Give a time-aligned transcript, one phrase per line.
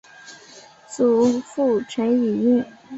[0.87, 2.65] 祖父陈尹英。